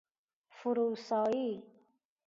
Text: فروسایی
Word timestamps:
فروسایی 0.49 1.63